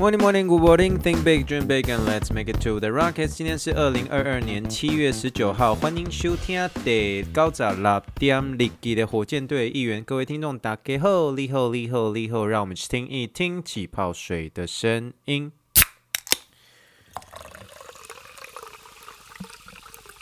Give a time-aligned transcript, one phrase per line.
[0.00, 0.98] Morning, morning, good morning.
[0.98, 3.36] Think big, dream big, and let's make it to the rockets.
[3.36, 10.02] 今天是二零二二年七月十九号，欢迎收听的高早六点立即的火箭队一员。
[10.02, 15.52] 各位听众，大家好，你好，你好，你好，让我们去听一听气泡水的声音。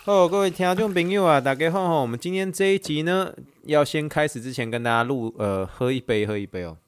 [0.05, 6.79] 好，各位听众朋友啊，大家好，我们今天这一集呢，要先开始之前跟大家录，呃，喝一杯，喝一杯哦。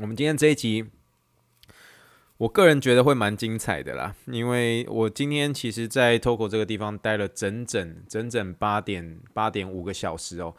[0.00, 0.86] 我们今天这一集，
[2.38, 10.54] 我个人觉得会蛮精彩的啦，因为我今天其实，在 Toko 这个地方待了整整整整八点八点五个小时哦。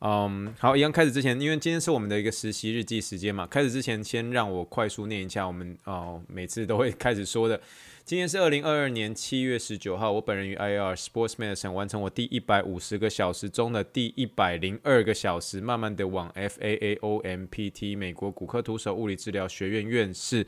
[0.00, 7.58] 嗯，好，一样开始之前，因为今天是我们的一个实习日记时间嘛，开始之前先让我快速念一下我们哦每次都会开始说的。
[8.06, 20.46] 今天是二零二二年七月十九号，我本人与 IR Sports Medicine 完成我第一百五十个小时中的第一百零二个小时，慢慢的往 FAAOMPT 美国骨科徒手物理治疗学院院士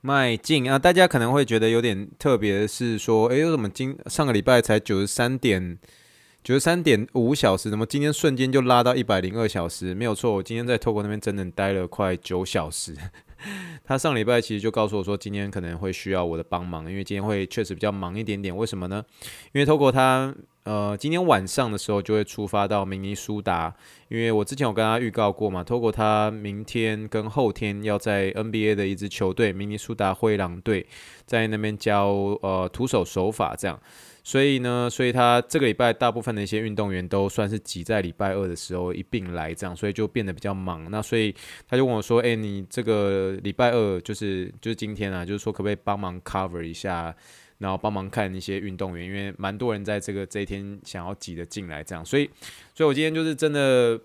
[0.00, 0.76] 迈进啊！
[0.76, 5.78] 大家可能会觉得有点特别的是说，诶，为什么今上个礼拜才九十三点
[6.42, 9.94] 九十三点五小时，怎么今天瞬间就拉到一百零二小时？
[9.94, 12.96] 没有错，我今天在 Togo 那边整整待了快九小时。
[13.84, 18.54] 他上礼拜其实就告诉我说，今天可能会需要我的帮忙，因为今天会确实比较忙一点点。
[18.56, 19.04] 为什么呢？
[19.52, 23.74] 因为透过他，呃，今天晚上的时候就会出发到明尼苏达，
[24.08, 30.86] 因为我之前有跟他预告过嘛，透过他明天跟后天要在 NBA 的一支球队明尼苏达灰狼队
[31.24, 32.08] 在那边教
[32.42, 33.80] 呃徒手手法这样。
[34.28, 40.86] 所以呢，所以他这个礼拜大部分的一些运动员都算是挤在礼拜二的时候一并来，这样，所以就变得比较忙。
[40.90, 41.34] 那所以
[41.66, 47.16] 他就问我说：“哎，你这个礼拜二就是就是今天啊，就是说可不可以帮忙 cover 一下，
[47.56, 52.04] 然后帮忙看一些运动员，因为蛮多人在这个这一天想要挤得进来，这样。
[52.04, 52.28] 所以，
[52.74, 53.98] 所以我今天就是真的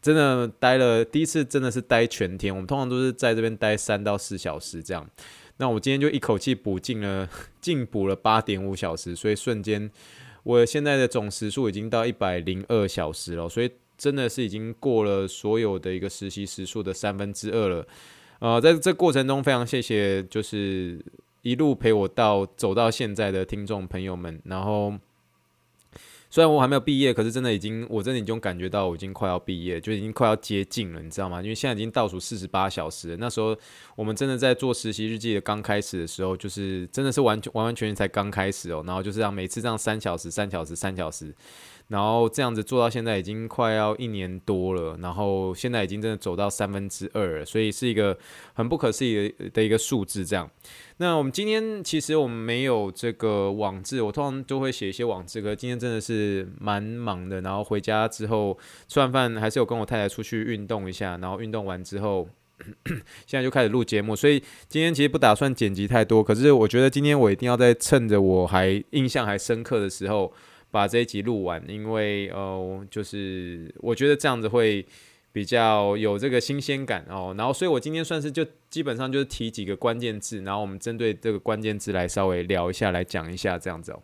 [0.00, 2.52] 真的待了第一次，真的是待全天。
[2.52, 5.08] 我们通常都是在这边待三到四小时这样。”
[5.62, 7.28] 那我今天就一口气补进了，
[7.62, 9.88] 进补了八点五小时，所以瞬间
[10.42, 17.86] 我现在的总时数已经到一百零二小时了，所以真的是已经过了所有的一个实习时数的三分之二了。
[18.40, 21.00] 呃，在这过程中非常谢谢，就是
[21.42, 24.92] 一路陪我到走到现在的听众朋友们，然后。
[26.32, 31.42] 虽然我还没有毕业，可是真的已经，我真的已经感觉到我已经快要毕业，就已经快要接近了，你知道吗？
[31.42, 33.16] 因为现在已经倒数四十八小时了。
[33.18, 33.54] 那时候
[33.94, 38.82] 我们真的在做实习日记的刚开始的时候，就是真的是完全完完全全才刚开始哦。
[38.86, 41.34] 然后就是这样，每次这样三小时、三小时、三小时。
[41.88, 48.16] 然后这样子做到现在已经快要一年多了，然后现在已经真的走到三分之二了，所以是一个
[48.54, 50.24] 很不可思议的的一个数字。
[50.24, 50.50] 这样，
[50.96, 57.42] 那我们今天其实我们没有这个网志，我通常都会写一些网志，可是今天真的是蛮忙的。
[57.42, 58.56] 然后回家之后
[58.88, 62.26] 吃完饭，还是有跟我太太出去运动一下，然后运动完之后，
[63.26, 64.16] 现在就开始录节目。
[64.16, 70.32] 所以今天其实不打算剪辑太多，可是我觉得今天我一定要在趁着我还印象还深刻的时候。
[70.72, 74.84] 把这一集录完，因为呃，就是我觉得这样子会
[75.30, 77.32] 比较有这个新鲜感哦。
[77.38, 84.02] 然后，所以我今天算是就基本上就是提几个关键字，然后我们针对这个关键字来稍微聊一下，来讲一下这样子哦。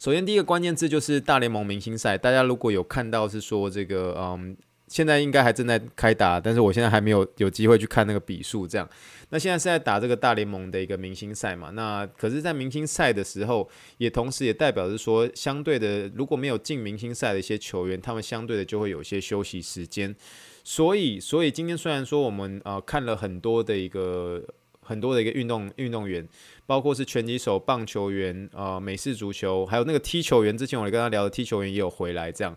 [0.00, 4.56] 首先，第一个关键字就是大联盟明星赛，大家如果有看到是说这个嗯。
[4.90, 8.66] 现在应该还正在开打，但是我现在还没有有机会去看那个比数。
[8.66, 8.86] 这样，
[9.28, 11.70] 那现在是在打这个大联盟的一个明星赛嘛？
[11.70, 20.12] 那可是，在明星赛的时候，也同时也代表着说，相对的，如果没有进明星赛的一些球员，他们相对的就会有一些休息时间。
[20.64, 24.42] 所以，所以今天虽然说我们呃看了很多的一个
[24.80, 26.28] 很多的一个运动运动员，
[26.66, 32.56] 包括是拳击手、棒球员、呃美式足球，还有那个踢球员，之前我跟他聊的踢球员也有回来这样。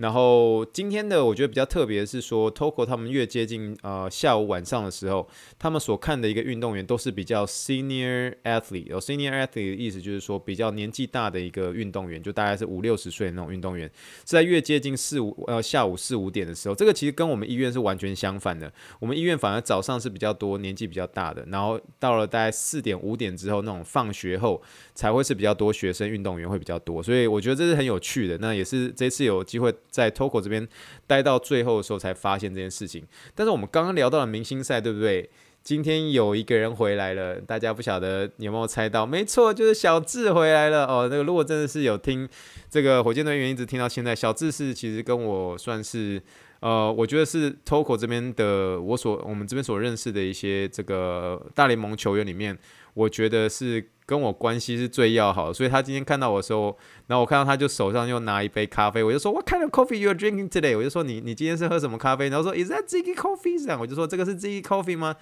[0.00, 13.86] 然后今天的我觉得比较特别的是说，Toko 他们越接近呃下午晚上的时候，他们所看的一个运动员都是比较 senior athlete，有 senior athlete 的意思就是说比较年纪大的一个运动员，就大概是五六十岁的那种运动员，
[14.24, 24.62] 是在越接近四五呃下午四五点的时候，这个其实跟我们医院是完全相反的，我们医院反而早上是比较多年纪比较大的，然后到了大概四点五点之后那种放学后
[24.94, 29.70] 才会是比较多学生运动员会比较多，所以我觉得这是很有趣的，那也是这次有机会。
[29.90, 30.66] 在 Toco 这边
[31.06, 33.04] 待到最后的时候才发现这件事情，
[33.34, 35.28] 但是我们刚刚聊到了明星赛，对不对？
[35.62, 39.04] 今天有一个人回来了，大家不晓得有没有猜到？
[39.04, 41.06] 没错，就是小智回来了哦。
[41.10, 42.26] 那个如果真的是有听
[42.70, 46.22] 这个火箭队员一直听到现在，小智是其实跟我算是。
[46.60, 52.54] 呃，我觉得是 Toco 这边的，我所我们这边所认识的一些这个大联盟球员里面，
[52.94, 55.54] 我觉得是跟我关系是最要好的。
[55.54, 56.76] 所以他今天看到我的时候，
[57.06, 60.76] 然后我看到他就手上又拿一杯咖啡，我就说 What kind of coffee you are drinking today？
[60.76, 62.28] 我就说你你今天是喝什么咖啡？
[62.28, 63.62] 然后说 Is that Ziggy Coffee？
[63.62, 65.14] 这样我就说这个是 Ziggy Coffee 吗？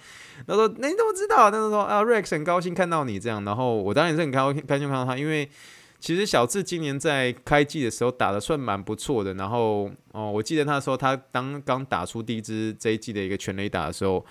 [0.45, 1.51] 然后说那你怎么知道？
[1.51, 3.43] 他说啊，Rex 很高兴看到你这样。
[3.45, 5.49] 然后我当然也是很高兴，开心看到他，因为。
[6.01, 14.25] 其实小智今年在开季的时候打得算蛮不错的，然后哦，我记得他说他当刚打出第一支这一季的一个全垒打的时候，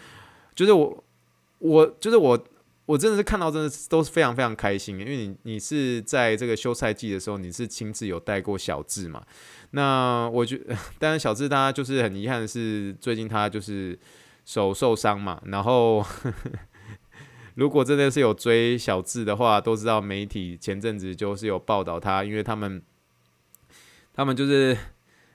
[0.54, 1.04] 就是我
[1.58, 2.42] 我就是我
[2.88, 9.22] 我真的是看到真的都是非常非常开心，因为你你是在这个休赛季的时候你是亲自有带过小智嘛，
[9.72, 13.98] 那我觉得 当然小智他就是很遗憾的是最近他就是
[14.46, 16.02] 手受伤嘛，然后。
[17.58, 22.80] 如果真的是有追小智的话，都知道媒体前阵子就是有报道他，因为他们，
[24.14, 24.78] 他们就是，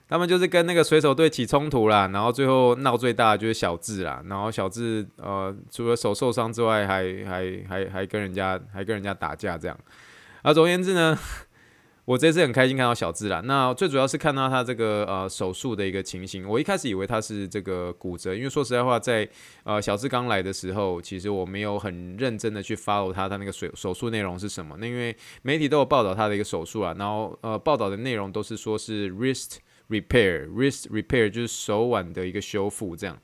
[0.08, 9.78] 他们就是跟那个水手队起冲突啦，然后最后闹最大的就是小智啦，然后小智呃除了手受伤之外还，还还还跟人家还跟人家打架这样，
[10.42, 11.18] 啊，总而言之呢。
[12.06, 16.46] 我这次很开心看到小智啦，那最主要是看到他这个呃手术的一个情形。
[16.46, 24.76] 我一开始以为他是这个骨折，因为说实在话在，在呃小智刚来的时候，其实我没有很认真的去 follow 他他那个手手术内容是什么。
[24.78, 29.56] 那因为媒体都有报道他的一个手术啊，然后呃报道的内容都是说是 wrist
[29.88, 33.18] repair，wrist repair 就是手腕的一个修复这样。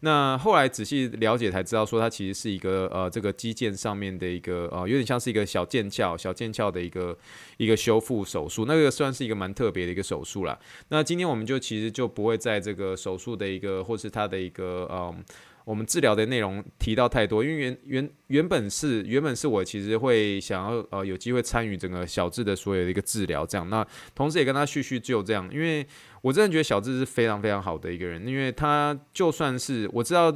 [0.00, 7.18] 那后来仔细了解才知道，说它其实是一个呃，这个肌腱上面的一个呃，有点像是一个小腱鞘、小腱鞘的一个
[7.56, 10.58] 一个修复手术，那个算是一个蛮特别的一个手术啦。
[10.88, 15.24] 那今天我们就其实就不会在这个手术的一个，或是它的一个嗯。
[15.68, 25.86] 我们治疗的内容提到太多，因为原原原本是原本是我其实会想要呃有机会参与整个小智的所有的一个治疗，这样，那同时也跟他叙叙旧这样，因为
[26.22, 30.34] 我真的觉得小智是非常非常好的一个人，因为他就算是我知道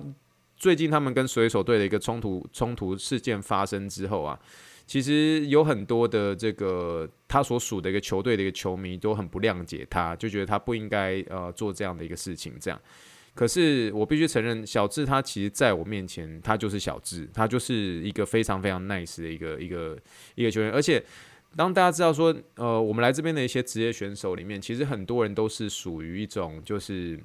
[0.55, 4.39] 最近他们跟水手队的一个冲突冲突事件发生之后啊，
[4.87, 12.79] 其实有很多的这个他所属的一个球队的一个球迷都很不谅解他，就觉得他不应该呃做这样的一个事情这样。
[13.35, 19.99] 可是我必须承认，小智他其实在我面前，他就是小智，他就是一个非常非常 nice 的一个一个
[20.35, 20.71] 一个球员。
[20.71, 21.03] 而且，
[21.57, 27.19] 当大家知道说，呃，我们来这边的一些职业选手里面，其实很多人都是属于一种，就是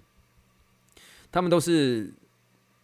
[1.30, 2.14] 他们都是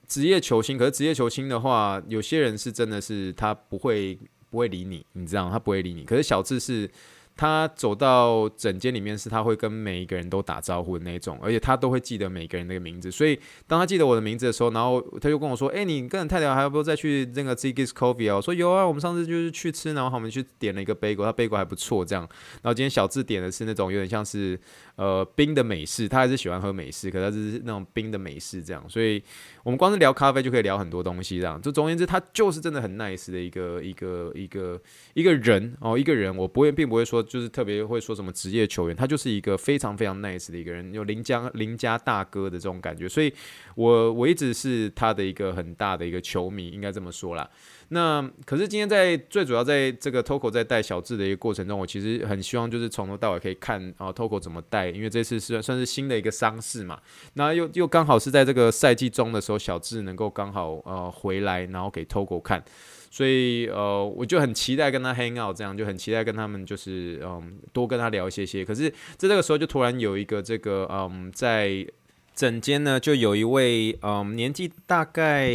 [0.06, 0.78] 职业球星。
[0.78, 6.04] 可是职业球星的话，有些人是真的是他不会不会理你，你知道，他不会理你。
[6.04, 6.90] 可是小智是。
[7.36, 13.10] 他走到整间里面是，他会跟每一个人都打招呼的那种，而且他都会记得每个人那个名字。
[13.10, 22.28] 所以当他记得我的名字的时候，然后他就跟我说：“哎、欸，你跟太太还要不要再去那个 Ziggy's Coffee 啊？”我说：“有啊，我们上次就是去吃，然后我们去点了一个 bagel，他 bagel 还不错，这样。
[22.62, 24.60] 然后今天小智点的是那种有点像是
[24.96, 28.84] 呃冰的美式，他还是喜欢喝美式，可是他是那种冰的美式这样。
[28.88, 29.22] 所以
[29.64, 31.62] 我们光是聊咖啡就可以聊很多东西，这样。
[31.62, 34.80] 就总而言之，他就是真的很 nice 的一个一个一个
[35.14, 36.36] 一个人哦，一个人。
[36.36, 37.24] 我不会，并不会说。
[37.24, 43.34] 就是特别会说什么职业球员，他就是一个非常非常 nice 的一个人，有邻家邻家大哥的这种感觉，所以
[43.76, 47.50] 我我一直是他的一个很大的一个球迷，应该这么说啦。
[47.94, 57.00] 那可是今天在最主要在这个 Toco 在带小智的一个过程中，我其实很希望就是从头到尾可以看啊 Toco 怎么带，因为这次是算是新的一个伤势嘛，
[57.36, 62.64] 那又又刚好是在这个赛季中的时候，小智能够刚好呃回来，然后给 Toco 看。
[63.12, 68.66] 所以呃，我就很期待跟他 hang out，这样就很期待跟他们就是嗯，多跟他聊一些些。
[68.66, 71.86] 可是在这个时候，就突然有一个这个嗯，在
[72.36, 75.52] 诊间呢，就有一位嗯，年纪大概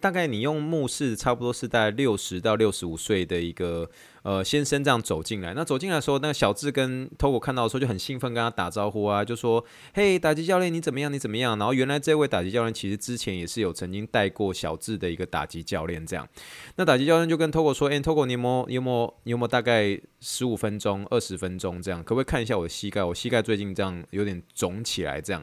[0.00, 3.90] 大概你用目视差不多是在六十到六十五岁的一个。
[4.24, 11.10] 呃，先生这样走进来，那走进来的时候，那个小智跟 Togo 看到的时候就很兴奋，跟他打招呼啊，就说：“嘿，打击教练，你怎么样？
[11.10, 16.28] 你怎么样？”然后原来这位打击教练其实之前也是有曾经带过小智的一个打击教练，这样。
[16.76, 22.04] 那打击教练就跟 Togo 说：“哎，Togo，你有没有，你有没有，你有没有大概十五分钟、二十分钟这样？
[22.04, 23.02] 可不可以看一下我的膝盖？
[23.02, 25.42] 我膝盖最近这样有点肿起来，这样。”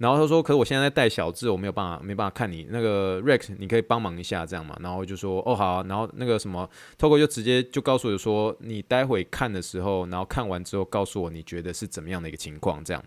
[0.00, 6.66] 然后他说：“可是我现在在带小智，我没有办法，没办法看你那个 Rex，你可以帮忙一下这样嘛？”然后就说：“哦，好啊。”然后那个什么
[6.98, 13.04] ，Toco 就直接就告诉我说：“你待会看的时候，然后看完之后告诉我你觉得是怎么样的一个情况。”这样，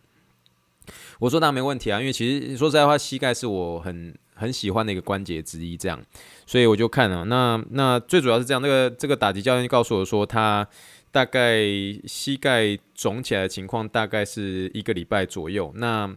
[1.18, 6.00] 我说：“那没问题啊，因为其实说实在话，膝盖是我很很喜欢的一个关节之一，这样，
[6.46, 7.26] 所以我就看了。
[7.26, 10.68] 那那最主要是这样，那个这个打击教练就告诉我说，他
[11.12, 11.60] 大概
[12.06, 15.72] 膝盖肿起来的情况大概是一个礼拜左右。
[15.76, 16.16] 那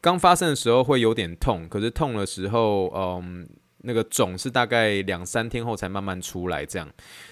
[0.00, 6.88] 刚发生的时候会有点痛，可是痛的时候，嗯，那个肿是大概两三天后才慢慢出来，这样。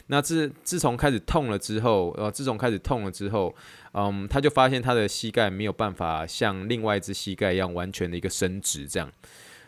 [0.09, 3.55] 那自自从开始痛了之后，呃，自从开始痛了之后，
[3.93, 9.11] 嗯，他就发现他的膝盖没有办法像另外一只膝盖一样完全的一个伸直，这样。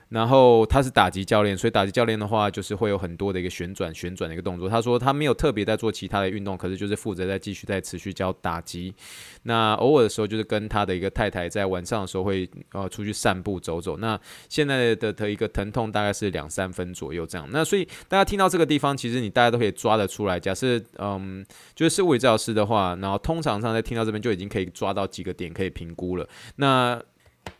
[0.09, 4.69] 然后他是打击教练，所以打击教练的话就是会有很多的一个旋转、旋转的一个动作。
[4.69, 8.95] 他说他没有特别在做其他的运动，可是就是负责在继续在持续教打击。
[9.43, 13.97] 那偶尔的时候就是跟他的一个太太在晚上的时候会呃出去散步走走。
[13.99, 17.47] 那现在的的一个疼痛大概是两三分左右这样。
[17.50, 20.41] 那所以大家听到这个地方，其实你大家都可以抓得出来。
[20.41, 26.29] 假设嗯就是物理治疗师的话，然后通常上在听到这边就已经可以抓到几个点可以评估了。
[26.57, 27.00] 那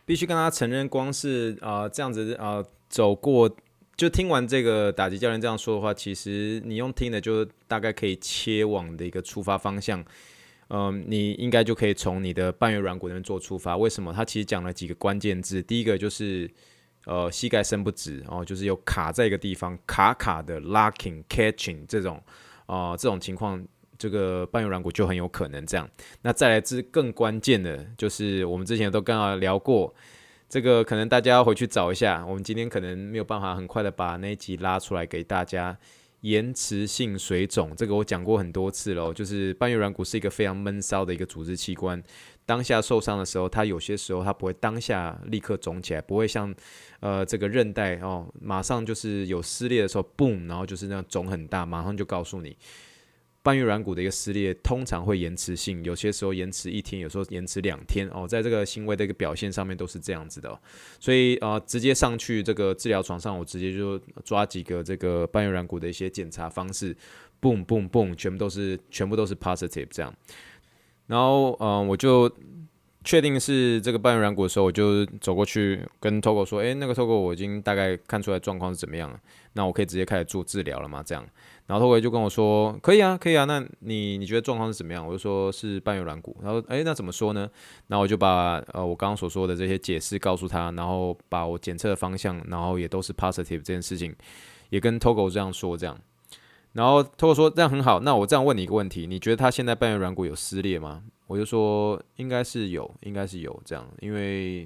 [0.05, 3.49] 必须跟他承认，光是啊、呃、这样子啊、呃、走过，
[3.95, 10.03] 就听完这个打击教练这样说的话，其实你用听的就大概可以切往的一个出发方向。
[10.69, 13.75] 嗯、你应该就可以从你的半月软骨那边做出发。
[13.75, 14.13] 为什么？
[14.13, 16.49] 他其实讲了几个关键字，第一个就是
[17.05, 22.21] 呃膝盖伸不直，哦，就是有卡在一个地方，卡卡的 locking catching 这种
[22.65, 23.65] 啊、呃、这种情况。
[23.99, 25.87] 这个半月软骨就很有可能这样。
[26.23, 29.93] 那再来之更关键的，就是我们之前都刚好聊过，
[30.49, 32.25] 这个可能大家要回去找一下。
[32.25, 35.77] 我们今天可能没有办法很快的把那一集拉出来给大家。
[36.21, 42.03] 延迟性水肿，这个我讲过很多次了，就是半月软骨是一个非常闷骚的一个组织器官。
[42.45, 46.53] 当下受伤的时候，它有些时候它不会当下立刻肿起来，不会像
[46.99, 52.57] 呃这个韧带哦，马上就是有撕裂的时候，boom，然后就是那样肿很大，马上就告诉你。
[53.41, 60.59] 半月软骨的一个撕裂通常会延迟性，有些时候延迟一天，有时候延迟两天哦，在这个行为的一个表现上面都是这样子的，
[60.99, 66.95] 所以啊、直接上去这个治疗床上，我直接就抓几个这个半月软骨的一些检查方式
[67.41, 70.13] ，boom boom boom，全部都是全部都是 positive 这样，
[71.07, 72.29] 然后嗯、我就。
[73.09, 79.19] 确定是这个半月软骨的时候，我就走过去跟 Togo 说：“诶，那个 Togo，我已经大概看出来状况是怎么样了，
[79.53, 81.25] 那我可以直接开始做治疗了吗？”这样，
[81.65, 83.45] 然后 Togo 就跟我说：“可以啊，可以啊。
[83.45, 86.37] 那你你觉得状况是怎么样？”我就说是半月软骨。
[86.43, 87.49] 然后，诶，那怎么说呢？
[87.87, 94.15] 然后我就把呃我刚刚所说的这些解释告诉他，然后把我检测的方向，然后也都是 positive 这件事情，
[94.69, 95.99] 也跟 Togo 这样说，这样。
[96.73, 98.01] 然后 Togo 说：“这样很好。
[98.01, 104.61] 那我这样问你一个问题，你觉得他现在半月软骨有撕裂吗？”我就说应该是有，应该是有这样，因为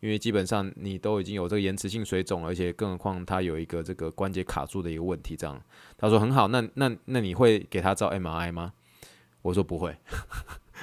[0.00, 5.62] 因为基本上你都已经有这个延迟性水肿，而且更何况他有一个这个关节卡住的一个问题，这样。
[5.98, 8.72] 他说很好，那那那你会给他照 MRI 吗？
[9.42, 9.94] 我说不会。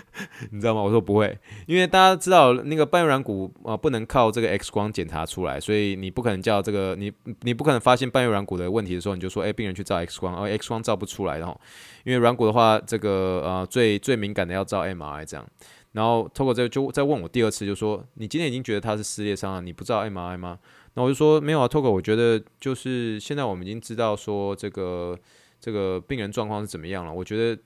[0.51, 0.82] 你知道吗？
[0.82, 7.12] 我说不会，因为大家知道那个半月软骨啊，不能靠这个 X 光检查出来，所以你不可能叫这个你
[7.42, 11.60] 你不可能发现半月软骨的问题的时候，你就说哎，病人去照 X 光，而 X 光照不出来的哈，
[12.04, 15.46] 因为软骨的话，这个呃最最敏感的要照 MRI 这样。
[15.94, 20.60] 然后透过这个就再问我第二次，就说你今天已经觉得他是撕裂伤了，你不照 MRI 吗？
[20.94, 25.18] 那我就说没有啊，透过我觉得就是现在我们已经知道说这个
[25.60, 27.62] 这个病人状况是怎么样了，我觉得。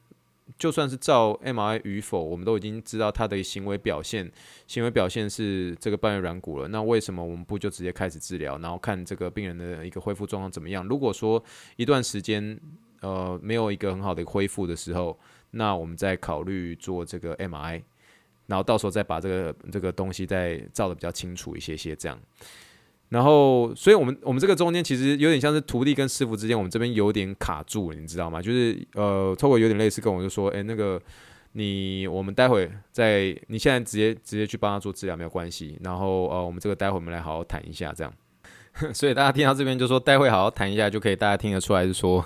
[0.57, 4.31] 就算是照 M I 与否，我们都已经知道他的行为表现，
[4.67, 6.67] 行为表现是这个半月软骨了。
[6.67, 10.87] 那为什么我们不就直接开始治疗，然后看这个病人的一个恢复状况怎么样？
[10.87, 11.43] 如果说
[11.75, 12.59] 一段时间
[13.01, 15.17] 呃没有一个很好的恢复的时候，
[15.51, 17.83] 那我们再考虑做这个 M I，
[18.45, 22.19] 然后到时候再把这个这个东西再照的比较清楚一些些这样。
[23.11, 28.41] 然后，所以我们我们这个中间其实有点像是徒弟跟师傅之间，我们这边有点卡住，你知道吗？
[28.41, 30.97] 就是呃，透过有点类似跟我就说，哎，那个
[31.51, 38.13] 你我们待会再你现在直接直接去帮他做治疗没有关系，然后呃，我们这个待会我们来好好谈一下这样。
[38.93, 42.25] 所以大家听到这边就说，待会好好谈一下，就可以大家听得出来是说，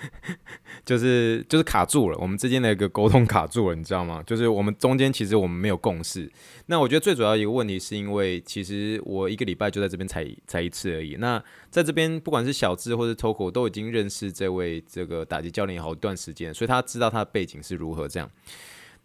[0.86, 4.22] 就是就是卡住了，我们之间的一个沟通卡住了，你知道吗？
[4.26, 6.30] 就是我们中间其实我们没有共识。
[6.66, 11.16] 那我觉得最主要一个问题是因为，其实我一个礼拜就在这边才才一次而已。
[11.18, 18.30] 那在这边不管是小智或是 Toco 都已经认识这位这个打击教练好一段时间，所以他知道他的背景是如何这样。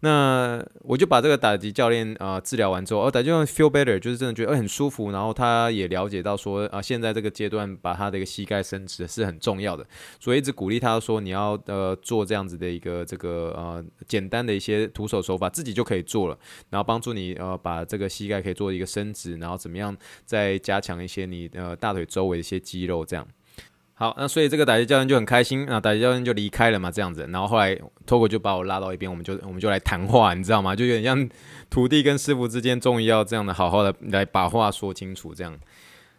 [0.04, 5.12] 那我就把这个打击教练啊、治疗完之后，哦，打击教练 feel better，就是真的觉得、呃、很舒服。
[5.12, 9.86] 然后他也了解到说啊、现在这个阶段把他的一个膝盖伸直是很重要的，
[10.18, 16.36] 所以一直鼓励他说你要呃做这样子的一个这个呃简单的一些徒手手法，自己就可以做了，
[16.68, 23.24] 然后帮助你呃把这个膝盖可以做一个伸直，然后怎么样再加强一些你呃大腿周围的一些肌肉这样。
[24.02, 27.24] 好，那所以这个打击教练就很开心，那打击教练就离开了嘛，这样子。
[27.30, 30.74] 然后后来托哥就把我拉到一边，我们就我们就来谈话，你知道吗？
[30.74, 31.28] 就有点像
[31.70, 35.32] 徒弟跟师傅之间，终于要这样的好好的来把话说清楚。
[35.32, 35.56] 这样，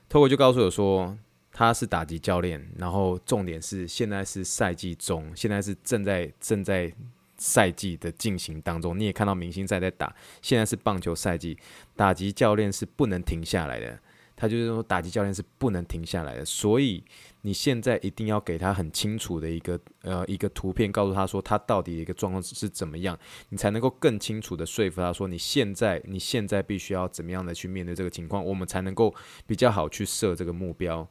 [0.07, 1.17] 托哥就告诉我说，
[1.51, 6.89] 他是打击教练，然后重点是现在是赛季中，现在是正在正在
[7.37, 8.97] 赛季的进行当中。
[8.97, 11.57] 你也看到明星赛在打，现在是棒球赛季，
[11.97, 13.99] 打击教练是不能停下来的。
[14.35, 17.03] 他就是说打击教练是不能停下来的，所以
[17.41, 23.17] 你现在一定要给他很清楚的一个呃一个图片，告诉他说他到底一个状况是怎么样，
[23.49, 29.13] 你才能够更清楚的说服他说你现在你现在必须要怎么样的去面对这个情况，我们才能够
[29.45, 31.07] 比较好去设这个目标。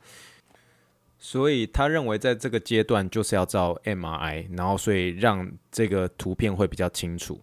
[1.19, 7.41] 所以他认为在这个阶段就是要照 MRI，然后所以让这个图片会比较清楚。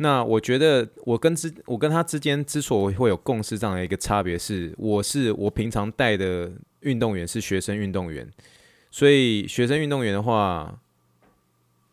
[0.00, 8.28] 那我觉得我跟之我跟他之间之所以会有共识这样的一个差别是，我是我平常带的运动员是学生运动员，
[8.92, 10.80] 所以学生运动员的话，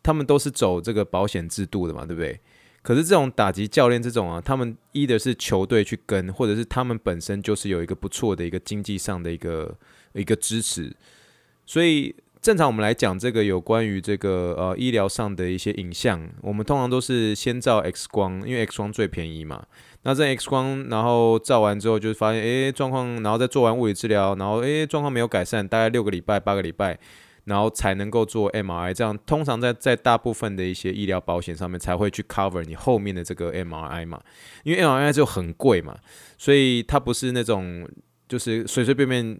[0.02, 2.40] 他们都是走这个保险制度的嘛，对不对？
[2.82, 9.76] 可是这种打击教练这种啊，他们一的是球队去跟，或者是他们本身就是有一个不错的一个经济上的一个
[10.12, 10.94] 一个支持，
[11.66, 12.14] 所以。
[12.46, 19.66] 正常我们来讲，这个有关于这个呃医疗上的一些影像，我们通常都是先照 X 光，因为 X 光最便宜嘛。
[20.04, 26.96] 那这 X 光，然后照完之后，就发现诶状况，然后再做完物理治疗，然后诶状况没有改善，大概六个礼拜、八个礼拜，
[27.46, 28.94] 然后才能够做 MRI。
[28.94, 34.22] 这样通常在在大部分的一些医疗保险上面才会去 cover 你后面的这个 MRI 嘛，
[34.62, 35.98] 因为 MRI 就很贵嘛，
[36.38, 37.88] 所以它不是那种
[38.28, 39.36] 就是随随便便。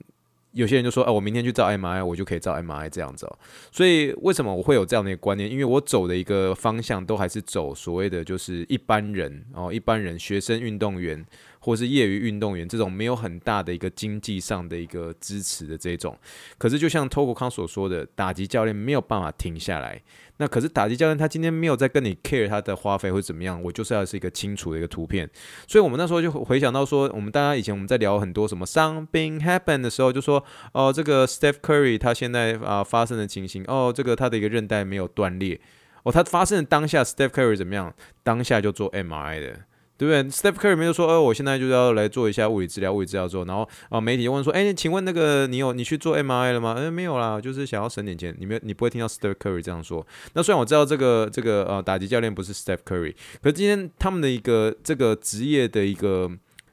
[0.57, 3.39] 有些人就说：“哎，我明天去照 MI，我就可以照 MI 这样子哦。”
[3.71, 5.51] 所以为什么我会有这样的一个观念？
[5.51, 11.25] 因为我走的一个方向都还是走所谓的就是一般人哦，一般人学生运动员。
[11.67, 16.17] 或是业余运动员这种没有很大的一个经济上的一个支持的这种，
[16.59, 20.01] 可是就像 Togo 康所说的，打击教练没有办法停下来。
[20.37, 25.29] 那可是打击教练他今天没有在跟你 care 他的花费或怎么样，我就是要是一个清楚的一个图片。
[25.67, 35.61] 所以我们那时候就回想到说，我们大家以前我们在聊很多什么 something happen 的时候，就说哦，这个 Steph Curry 他现在啊发生的情形，哦，这个他的一个韧带没有断裂，
[36.05, 37.93] 哦，他发生的当下 Steph Curry 怎么样？
[38.23, 39.63] 当下就做 mi 的。
[39.99, 46.75] 对不对？Steph Curry 没有说，哦，我现在就要来做一下物理治疗，物理治疗之后，然后啊，媒体就问说，哎，请问那个你有你去做 MRI 了吗？
[46.79, 48.35] 哎，没有啦，就是想要省点钱。
[48.39, 50.07] 你没有你不会听到 Steph Curry 这样说。
[50.35, 56.31] 那虽然我知道这个这个呃打击教练不是 Steph Curry，可是今天他们的一个这个职业的一个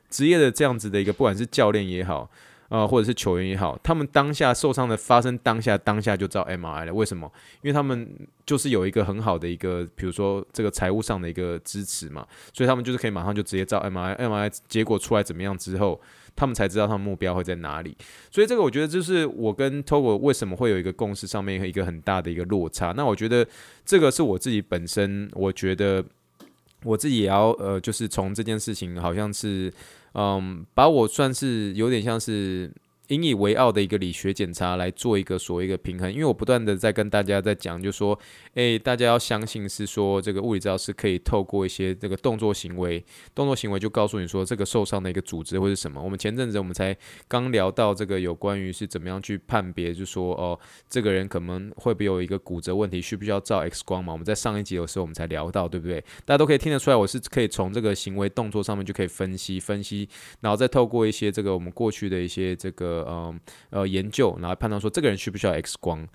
[0.10, 2.30] 职业的这样子的一个，不管是教练也好。
[2.74, 6.92] 啊，或者是球员也好，他们当下受伤的发生当下，当下就照 M I 了。
[6.92, 7.32] 为什么？
[7.62, 8.12] 因为他们
[8.48, 14.14] 就是有一个很好的一个，比如说这个财务上的一个支持嘛，所以他们就是可以马上就直接照 M I。
[14.14, 16.02] M I 结果出来怎么样之后，
[16.36, 17.96] 他们才知道他们目标会在哪里。
[18.32, 22.92] 所以这个我觉得就是我跟 Togo 为什么会有一个共识上面一个很大的一个落差。
[22.98, 23.48] 那我觉得
[23.86, 26.04] 这个是我自己本身，我觉得
[26.84, 29.72] 我自己也要呃，就是从这件事情好像是。
[30.14, 32.72] 嗯，把我算是有点像是。
[33.14, 38.18] 引以为傲的一个理学检查来做一个所谓一个平衡，因为我不断的在跟大家在讲，就说，
[38.56, 43.04] 诶，大家要相信是说这个物理治疗师可以透过一些这个动作行为，
[43.36, 46.02] 动作行为就告诉你说这个受伤的一个组织或是什么。
[46.02, 46.96] 我们前阵子我们才
[47.28, 54.14] 刚聊到这个有关于是怎么样去判别，就说哦，这个人可能会不会有一个骨折问题，需不需要照 X 光嘛？
[54.14, 56.02] 我们在上一集的时候我们才聊到，对不对？
[56.26, 60.08] 大家都可以听得出来，我是可以从这个行为动作上面就可以分析分析，
[60.42, 63.03] 然后再透过一些这个我们过去的一些这个。
[63.08, 63.40] 嗯
[63.70, 66.08] 呃，研究，然后判断说这个人需不需要 X 光。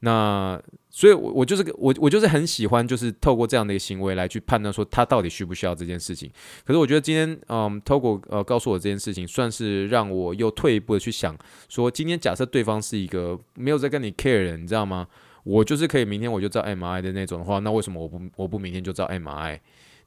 [0.00, 6.30] 那所以我，我我就是我我就是很喜欢，就是透过这样的一个行为来去判断说他到底需不需要这件事情。
[6.66, 11.34] 可是我觉得今天，嗯，透过呃告诉我这件事情，算是让我又退一步的去想，
[11.70, 15.08] 说今天假设对方是一个没有在跟你 care 的人，你知道吗？
[15.44, 19.58] 我就是可以明天我就照 M I 的那种的话，那为什么我不我不明天就照 M I？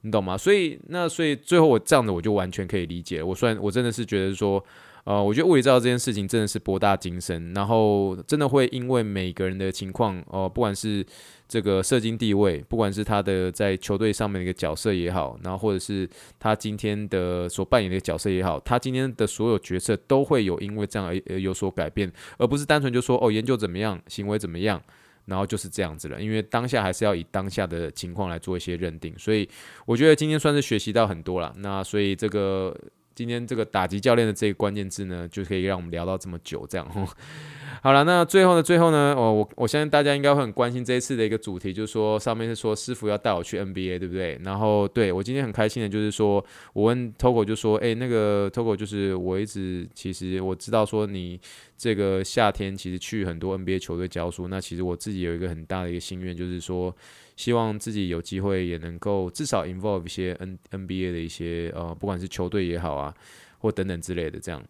[0.01, 0.37] 你懂吗？
[0.37, 3.23] 所以那所以最后我这样的我就完全可以理解。
[3.23, 4.63] 我虽然我真的是觉得说。
[5.09, 11.03] 呃，我觉得物理治疗这件事情真的是博大精深，然后真的会因为每个人的情况，哦、呃，不管是
[11.47, 24.79] 这个射精地位，不管是他的在球队上面的一个角色也好，然后或者是他今天的所扮演的角色也好，他今天的所有角色都会有因为这样而有所改变，而不是单纯就说哦，研究怎么样，行为怎么样，
[25.25, 26.21] 然后就是这样子了。
[26.21, 29.49] 因为当下还是要以当下的情况来做一些认定，所以
[29.87, 31.51] 我觉得今天算是学习到很多了。
[31.57, 32.77] 那所以这个。
[33.19, 36.87] 今天这个打击教练的这个关键字呢，就可以让我们聊到这么久，这样。
[37.83, 44.39] 好了，那最后呢，最后呢，哦，我我相信大家应该会很关心这一次的一个主题，就是说上面是说师傅要带我去 NBA，对不对？
[44.41, 51.37] 然后对我今天很开心的就是说，我问 Togo 就说，诶，那个 Togo 就是我一直其实我知道说你
[51.77, 56.95] 这个夏天其实去很多 NBA 球队教书，那其实我自己有一个很大的一个心愿，就是说
[57.39, 63.15] 希望自己有机会也能够至少 involve 一些 N NBA 的一些呃，不管是球队也好啊，
[63.59, 64.61] 或等等之类的这样。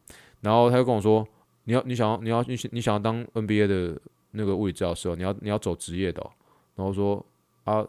[0.41, 1.27] 然后他就跟我说。
[1.65, 4.01] 你要你想要你要你你想要当 NBA 的
[4.32, 6.32] 那个物理治疗师哦，你要你要走职业的哦，
[6.75, 7.23] 然后说
[7.63, 7.86] 啊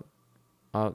[0.72, 0.92] 啊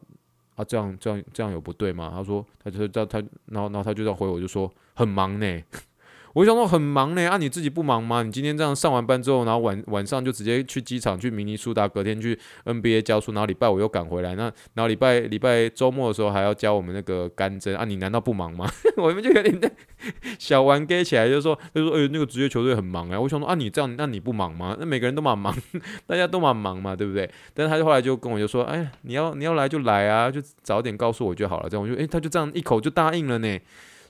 [0.55, 2.11] 啊这样这样这样有不对吗？
[2.13, 3.17] 他说他就他他
[3.47, 5.63] 然后然后他就这样回我就说很忙呢，
[6.35, 8.21] 我想说很忙呢，啊，你自己不忙吗？
[8.21, 14.43] 你今天这样上完班之后，然后晚晚上就直接去机场去明尼苏达，隔天去 NBA 教书，然后礼拜五又赶回来，那
[14.73, 18.69] 然后礼拜礼拜周末的时候还要教我们那个干针啊，你难道不忙吗？
[18.97, 19.71] 我们就有点
[20.37, 23.17] 小玩 gay 起来就，说就说哎，那个职业球队很忙啊。
[23.17, 24.75] 我想说啊，你这样那你不忙吗？
[24.77, 25.55] 那每个人都蛮忙，
[26.05, 27.31] 大家都蛮忙嘛，对不对？
[27.53, 31.69] 但是他就后来就跟我就说，哎，你要你要来就来啊，就早点告诉我就好了。
[31.69, 33.57] 这样我就哎，他就这样一口就答应了呢。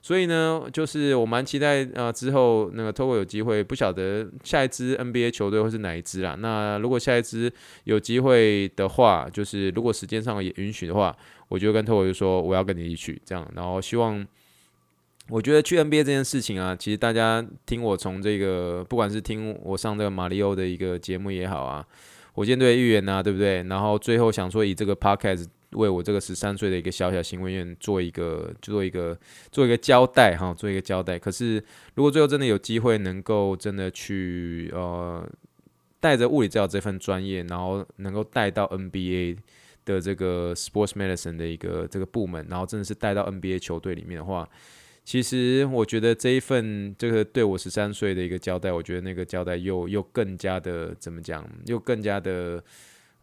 [0.06, 6.36] 所以呢，就是我蛮期待啊、之后那个 Toco 有机会，不晓得下一支 NBA 球队会是哪一支啦。
[6.38, 7.52] 那如果下一支
[7.86, 11.12] 有机会的话，就是如果时间上也允许的话，
[11.48, 13.52] 我就跟 Toco 就说我要跟你一起去这样。
[13.56, 14.24] 然后希望，
[15.30, 21.84] 我觉得去 NBA 这件事情啊，其实大家听我从这个，不管是听我上这个马里奥的一个节目也好啊，
[22.34, 23.64] 火箭队的预言呐，对不对？
[23.64, 25.48] 然后最后想说以这个 Podcast。
[25.76, 29.18] 为我这个十三岁的一个小小新闻院做一个做一个
[29.52, 31.20] 做一个交代哈，做一个交代。
[31.20, 35.28] 可是如果最后真的有机会能够真的去呃
[36.00, 39.38] 带着物理治疗这份专业，然后能够带到 NBA
[39.86, 44.48] 的这个 Sports Medicine 的一个这个部门，然后真的是带到 NBA 球队里面的话，
[45.04, 52.64] 其实我觉得这一份这个对我十三岁的一个交代，我觉得那个交代又又更加的怎么讲，又更加的。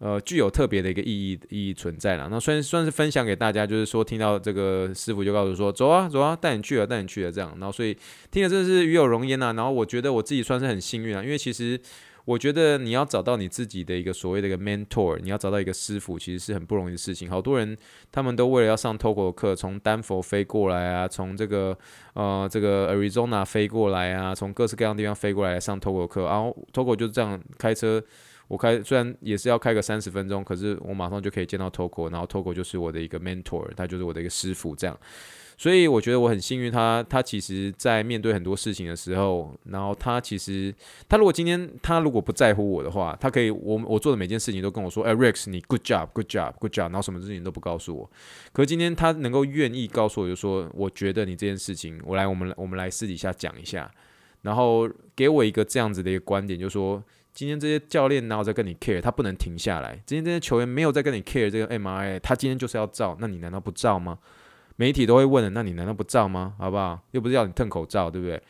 [0.04, 2.26] 呃，具有特别的一个意义意义存在了。
[2.28, 7.52] 那算算是分享给大家，就是说听到这个师傅就告诉说，走啊走啊，带你去了带你去了这样。
[7.60, 7.96] 然后所以
[8.28, 9.52] 听了真的是与有荣焉呐。
[9.52, 11.80] 然后我觉得我自己算是很幸运啊，因为其实
[12.24, 17.30] 我觉得你要找到你自己的一个所谓的一个 mentor，你要找到一个师傅，其实是很不容易的事情。
[17.30, 17.78] 好多人
[18.10, 21.78] 他们都为了要上 Togo 的课，从丹佛飞过来啊，从这个
[22.14, 28.02] 呃这个 Arizona 飞过来啊，从各式各样的地方飞过来上 Togo 的课，然后 Togo 就是这样开车。
[28.48, 34.98] 我开虽然也是要开个三十分钟，可是我马上就可以见到 Toco，然后 Toco 就是我的一个 mentor，他就是我的一个师傅，这样，
[35.56, 40.74] 所以我觉得我很幸运，他他其实在面对很多事情的时候，然后他其实
[41.08, 48.10] 他如果今天他如果不在乎我的话，他可以我我做的每件事情都跟我说，哎，Rex 你 good job，good job，good job，然后什么事情都不告诉我，
[48.52, 53.90] 可是今天他能够愿意告诉我，就说我觉得你这件事情，我来我们我们来私底下讲一下，
[54.42, 57.02] 然后给我一个这样子的一个观点，就说。
[57.32, 59.98] 今天这些教练哪有在跟你 care，他不能停下来。
[60.04, 64.18] 今天这些球员没有在跟你 care 这个 MRI，他今天就是要照，那你难道不照吗？
[64.76, 66.54] 媒体都会问的，那你难道不照吗？
[66.58, 67.00] 好不好？
[67.12, 68.42] 又不是要你吞口罩，对不对？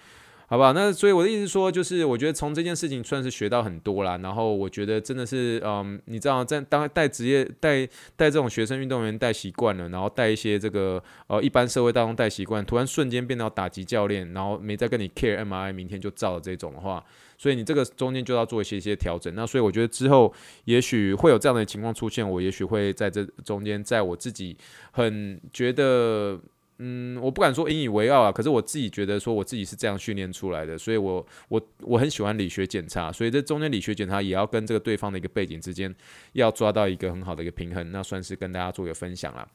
[0.53, 0.75] 好不好？
[0.75, 4.19] 那所以我的意思说，就是我觉得从这件事情算是学到很多啦。
[4.19, 7.87] 然后我觉得真的是，嗯，你知道，在当带职业带
[8.17, 17.03] 带这种学生运动员带习惯了，然后带一些这个呃一般社会大众带习惯，突然瞬间变到打击教练，然后没再跟你 care MI，明天就照了这种的话，
[17.39, 19.35] 所以你这个中间就要做一些一些调整。
[19.35, 20.31] 那所以我觉得之后
[20.67, 24.55] 也许会有这样的情况出现，我也许会在这中间，在我自己
[24.91, 26.39] 很觉得。
[26.85, 35.95] 嗯，我不敢说引以为傲啊，可是我自己觉得说我自己是这样训练出来的，所以我我我很喜欢理学检查，所以这中间理学检查也要跟这个对方的一个背景之间
[36.33, 39.47] 要抓到一个很好的一个平衡，那算是跟大家做一个分享啦。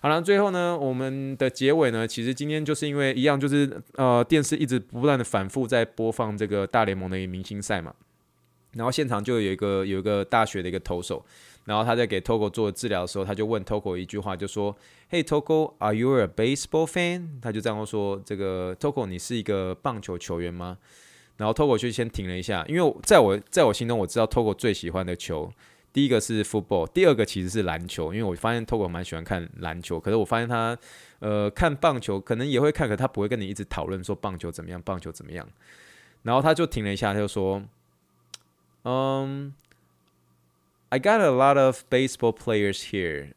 [0.00, 7.92] 好了，最后呢，我们的结尾呢，其实今天就是因为一样，就是呃电视一直不断的反复在播放这个大联盟的一个明星赛嘛，
[8.74, 11.26] 然后现场就有一个有一个大学的一个投手。
[11.68, 14.74] 然后他在给 Toco 做治疗的时候，他就问 Toco 一句话，就说
[15.10, 20.78] ：“Hey Toco，Are you a baseball fan？” 他就这样说：“这个 Toco，你是一个棒球球员吗？”
[21.36, 25.52] 然后 Toco 就先停了一下，因为在我在我心中，我知道 Toco 最喜欢的球，
[25.92, 30.00] 第一个是 football，第二个其实是篮球，因为我发现 Toco 蛮喜欢看篮球。
[30.00, 30.74] 可是我发现他
[31.18, 35.46] 呃看棒球可能也会看，可他不会跟你一直讨论说棒球怎么样，棒球怎么样。
[36.22, 37.62] 然后他就停了一下，他就说
[38.84, 39.52] ：“嗯。”
[40.90, 43.32] I got a lot of baseball players here.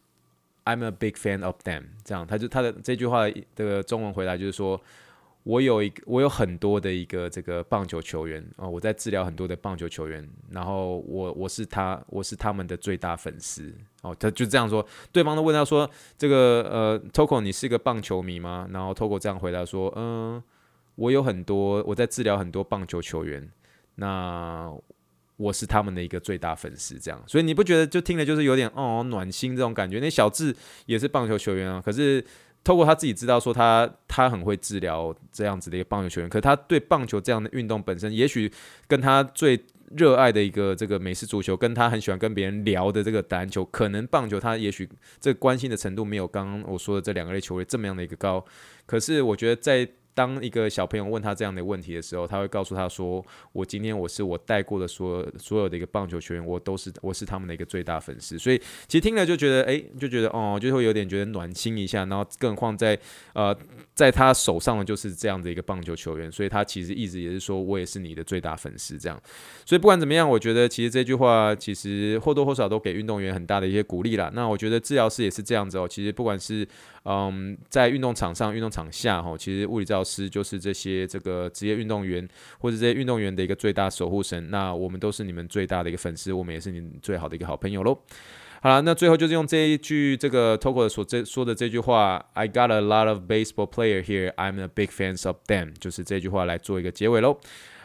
[0.64, 1.84] I'm a big fan of them.
[2.06, 4.80] 这样，他就他的这句话的中文回答就是说，
[5.44, 14.16] 我有一，我有很多的一个这个棒球球员啊，我在治疗很多的棒球球员，然后我我是他，我是他们的最大粉丝哦。
[14.18, 18.70] 他就这样说，对方都问他说，这个呃，Toco，你是个棒球迷吗？
[18.72, 20.42] 然后 Toco 这样回答说，嗯，
[20.96, 23.52] 我有很多，我在治疗很多棒球球员，
[23.96, 24.74] 那。
[25.42, 30.00] 我是他们的一个最大粉丝，这样，所以你不觉得就听了就是有点哦暖心这种感觉？
[30.00, 32.24] 那小智也是棒球球员啊，可是
[32.64, 38.52] 透过他自己知道说他他很会治疗这样子的一个棒球球员，可是他对棒球这样的运动本身，也许
[38.88, 39.60] 跟他最
[39.96, 44.88] 热爱的一个这个美式足球，跟他很喜欢跟别人聊的这个篮球，可能棒球他也许
[45.20, 48.46] 这关心的程度没有刚刚我说的这两个类球类这么样的一个高。
[48.86, 62.06] 可是我觉得在当一个小朋友问他这样的问题的时候，他会告诉他说：“我今天我是我带过的所有所有的一个棒球球员，我都是我是他们的一个最大粉丝。”所以其实听了就觉得，哎，就觉得哦，就会有点觉得暖心一下。
[62.06, 62.98] 然后更何况在
[63.34, 63.56] 呃
[63.94, 69.22] 在他手上的就是这样的一个棒球球员，所以他其实一直也是说我也是你的最大粉丝这样。
[69.66, 74.32] 所以不管怎么样，我觉得其实这句话其实或多或少都给运动员很大的一些鼓励啦。
[74.34, 75.88] 那我觉得治疗师也是这样子哦。
[75.88, 76.68] 其实不管是
[77.06, 82.28] 嗯在运动场上、运动场下哈，其实物理治疗师就是这些这个职业运动员
[82.60, 84.50] 或者这些运动员的一个最大守护神。
[84.52, 87.98] 那我们都是你们最大的一个粉丝，我们也是你最好的一个好朋友喽。
[88.62, 97.40] 好了，那最后就是用这一句这个 Toko 所这说的这句话，I got a lot of baseball player here, I'm a big fans of them，就是这句话来做一个结尾喽。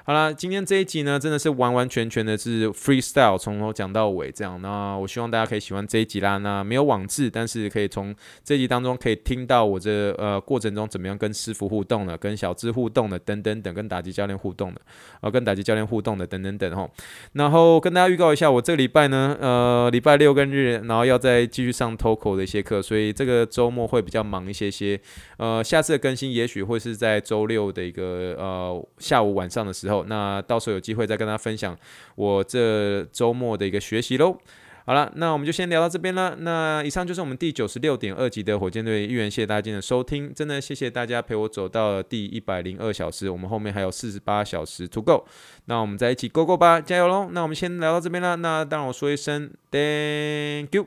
[0.07, 4.62] 好啦，今天这一集呢，真的是完完全全的是 freestyle，从头讲到尾这样。
[4.62, 6.38] 那我希望大家可以喜欢这一集啦。
[6.38, 8.14] 那没有网志，但是可以从
[8.45, 14.81] 这一集当中可以听到我这呃过程中怎么样跟师傅互动的，跟小智互动的，等等等，跟打击教练互动的，
[15.23, 16.88] 呃，跟打击教练互动的，等等等吼。
[17.33, 25.01] 然后跟大家预告一下，我这个礼拜呢，呃，礼拜六跟日，然后要再继续上 Toco 的一些课，所以这个周末会比较忙一些些。
[25.38, 29.95] 呃，下次的更新也许会是在周六的一个呃下午晚上的时候。
[30.04, 31.76] 那到时候有机会再跟大家分享
[32.14, 34.38] 我这周末的一个学习喽。
[34.85, 36.37] 好了，那我们就先聊到这边了。
[36.38, 45.24] 那以上就是我们第九十六点二集的火箭队议员，谢谢大家今天的收听，真的谢谢大家陪我走到了第一百零二小时，我们后面还有四十八小时 to go。
[45.64, 47.28] 那我们在一起 go go 吧，加油喽！
[47.32, 48.37] 那我们先聊到这边了。
[48.37, 50.87] 那当然我说一声 thank you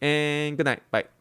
[0.00, 1.15] and good night，bye。